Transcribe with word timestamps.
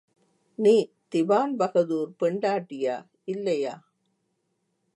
நீ 0.59 0.73
திவான்பகதூர் 1.11 2.11
பெண்டாட்டியா 2.19 2.95
இல்லையா? 3.25 3.75